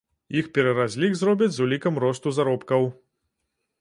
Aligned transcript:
Іх 0.39 0.45
пераразлік 0.55 1.13
зробяць 1.19 1.51
з 1.57 1.63
улікам 1.67 1.99
росту 2.05 2.35
заробкаў. 2.39 2.89